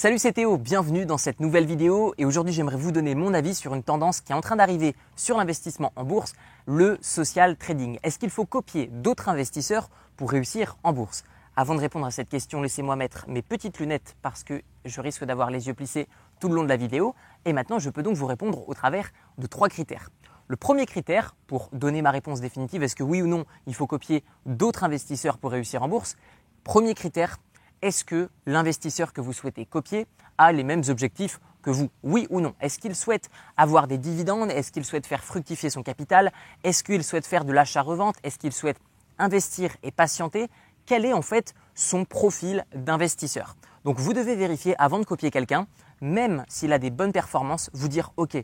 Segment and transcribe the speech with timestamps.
[0.00, 2.14] Salut c'est Théo, bienvenue dans cette nouvelle vidéo.
[2.16, 4.96] Et aujourd'hui j'aimerais vous donner mon avis sur une tendance qui est en train d'arriver
[5.14, 6.32] sur l'investissement en bourse,
[6.64, 7.98] le social trading.
[8.02, 11.22] Est-ce qu'il faut copier d'autres investisseurs pour réussir en bourse?
[11.54, 15.22] Avant de répondre à cette question, laissez-moi mettre mes petites lunettes parce que je risque
[15.24, 16.08] d'avoir les yeux plissés
[16.40, 17.14] tout le long de la vidéo.
[17.44, 20.08] Et maintenant je peux donc vous répondre au travers de trois critères.
[20.48, 23.86] Le premier critère pour donner ma réponse définitive, est-ce que oui ou non il faut
[23.86, 26.16] copier d'autres investisseurs pour réussir en bourse?
[26.64, 27.36] Premier critère,
[27.82, 30.06] est-ce que l'investisseur que vous souhaitez copier
[30.38, 31.90] a les mêmes objectifs que vous?
[32.02, 32.54] Oui ou non?
[32.60, 34.50] Est-ce qu'il souhaite avoir des dividendes?
[34.50, 36.32] Est-ce qu'il souhaite faire fructifier son capital?
[36.64, 38.16] Est-ce qu'il souhaite faire de l'achat-revente?
[38.22, 38.78] Est-ce qu'il souhaite
[39.18, 40.48] investir et patienter?
[40.86, 43.56] Quel est en fait son profil d'investisseur?
[43.84, 45.66] Donc vous devez vérifier avant de copier quelqu'un,
[46.00, 48.36] même s'il a des bonnes performances, vous dire OK,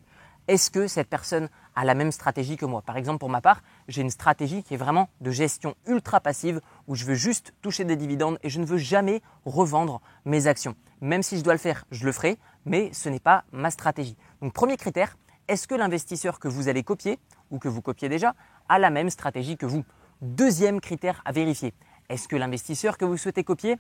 [0.48, 2.82] est-ce que cette personne a la même stratégie que moi?
[2.82, 6.60] Par exemple, pour ma part, j'ai une stratégie qui est vraiment de gestion ultra passive
[6.86, 10.76] où je veux juste toucher des dividendes et je ne veux jamais revendre mes actions.
[11.00, 14.16] Même si je dois le faire, je le ferai, mais ce n'est pas ma stratégie.
[14.40, 15.16] Donc premier critère,
[15.48, 17.18] est-ce que l'investisseur que vous allez copier
[17.50, 18.34] ou que vous copiez déjà
[18.68, 19.84] a la même stratégie que vous?
[20.22, 21.74] Deuxième critère à vérifier,
[22.08, 23.76] est-ce que l'investisseur que vous souhaitez copier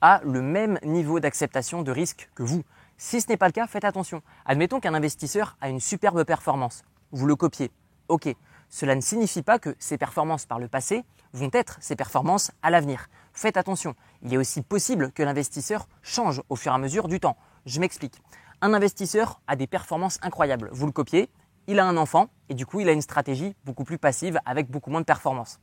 [0.00, 2.62] a le même niveau d'acceptation de risque que vous
[3.02, 4.20] si ce n'est pas le cas, faites attention.
[4.44, 6.82] Admettons qu'un investisseur a une superbe performance.
[7.12, 7.70] Vous le copiez.
[8.08, 8.28] OK.
[8.68, 12.68] Cela ne signifie pas que ses performances par le passé vont être ses performances à
[12.68, 13.08] l'avenir.
[13.32, 13.94] Faites attention.
[14.20, 17.38] Il est aussi possible que l'investisseur change au fur et à mesure du temps.
[17.64, 18.20] Je m'explique.
[18.60, 20.68] Un investisseur a des performances incroyables.
[20.70, 21.30] Vous le copiez,
[21.68, 24.70] il a un enfant et du coup il a une stratégie beaucoup plus passive avec
[24.70, 25.58] beaucoup moins de performance.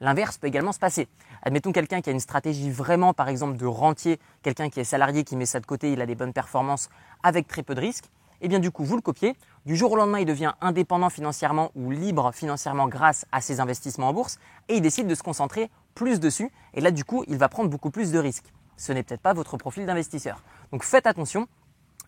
[0.00, 1.08] L'inverse peut également se passer.
[1.42, 5.24] Admettons quelqu'un qui a une stratégie vraiment, par exemple, de rentier, quelqu'un qui est salarié,
[5.24, 6.88] qui met ça de côté, il a des bonnes performances
[7.22, 8.06] avec très peu de risques.
[8.40, 9.34] Et eh bien du coup, vous le copiez.
[9.66, 14.10] Du jour au lendemain, il devient indépendant financièrement ou libre financièrement grâce à ses investissements
[14.10, 14.38] en bourse
[14.68, 16.52] et il décide de se concentrer plus dessus.
[16.74, 18.52] Et là, du coup, il va prendre beaucoup plus de risques.
[18.76, 20.44] Ce n'est peut-être pas votre profil d'investisseur.
[20.70, 21.48] Donc faites attention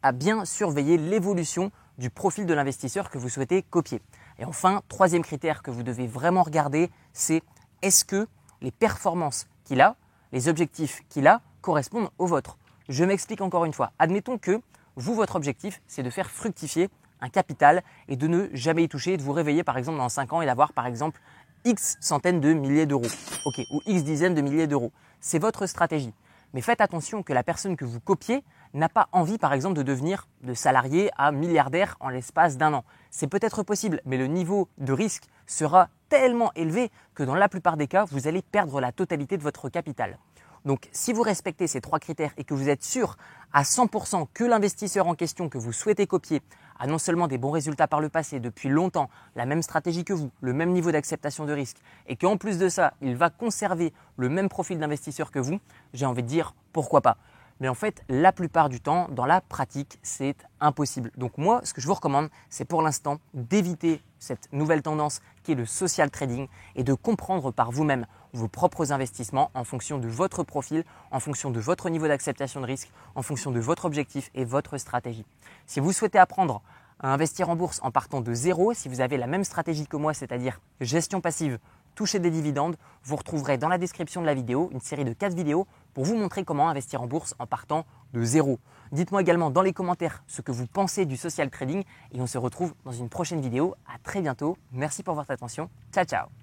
[0.04, 4.00] à bien surveiller l'évolution du profil de l'investisseur que vous souhaitez copier.
[4.38, 7.42] Et enfin, troisième critère que vous devez vraiment regarder, c'est
[7.82, 8.26] est-ce que
[8.60, 9.96] les performances qu'il a,
[10.32, 12.58] les objectifs qu'il a, correspondent aux vôtres?
[12.88, 13.92] Je m'explique encore une fois.
[13.98, 14.60] Admettons que
[14.96, 19.16] vous, votre objectif, c'est de faire fructifier un capital et de ne jamais y toucher,
[19.16, 21.20] de vous réveiller par exemple dans 5 ans et d'avoir par exemple
[21.64, 23.06] X centaines de milliers d'euros.
[23.44, 24.92] OK, ou X dizaines de milliers d'euros.
[25.20, 26.14] C'est votre stratégie.
[26.52, 28.42] Mais faites attention que la personne que vous copiez
[28.74, 32.84] n'a pas envie, par exemple, de devenir de salarié à milliardaire en l'espace d'un an.
[33.10, 37.78] C'est peut-être possible, mais le niveau de risque sera tellement élevé que dans la plupart
[37.78, 40.18] des cas, vous allez perdre la totalité de votre capital.
[40.66, 43.16] Donc si vous respectez ces trois critères et que vous êtes sûr
[43.52, 46.42] à 100% que l'investisseur en question que vous souhaitez copier
[46.78, 50.12] a non seulement des bons résultats par le passé depuis longtemps, la même stratégie que
[50.12, 51.76] vous, le même niveau d'acceptation de risque,
[52.08, 55.60] et qu'en plus de ça, il va conserver le même profil d'investisseur que vous,
[55.94, 57.16] j'ai envie de dire pourquoi pas.
[57.60, 61.12] Mais en fait, la plupart du temps, dans la pratique, c'est impossible.
[61.16, 65.52] Donc moi, ce que je vous recommande, c'est pour l'instant d'éviter cette nouvelle tendance qui
[65.52, 70.08] est le social trading et de comprendre par vous-même vos propres investissements en fonction de
[70.08, 74.30] votre profil, en fonction de votre niveau d'acceptation de risque, en fonction de votre objectif
[74.34, 75.26] et votre stratégie.
[75.66, 76.62] Si vous souhaitez apprendre
[76.98, 79.96] à investir en bourse en partant de zéro, si vous avez la même stratégie que
[79.96, 81.58] moi, c'est-à-dire gestion passive,
[82.00, 85.36] toucher des dividendes, vous retrouverez dans la description de la vidéo une série de 4
[85.36, 87.84] vidéos pour vous montrer comment investir en bourse en partant
[88.14, 88.58] de zéro.
[88.90, 92.38] Dites-moi également dans les commentaires ce que vous pensez du social trading et on se
[92.38, 93.74] retrouve dans une prochaine vidéo.
[93.86, 94.56] À très bientôt.
[94.72, 95.68] Merci pour votre attention.
[95.92, 96.39] Ciao ciao